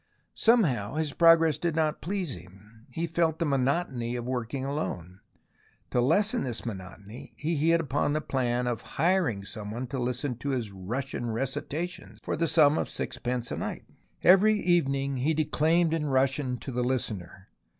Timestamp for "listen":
9.99-10.39